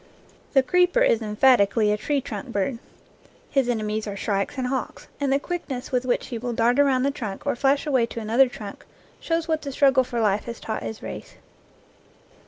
[0.53, 2.79] The creeper is emphatically a tree trunk bird.
[3.51, 6.79] His ene mies are shrikes and hawks, and the quickness with which he will dart
[6.79, 8.83] around the trunk or flash away to another trunk
[9.19, 11.35] shows what the struggle for life has taught his race.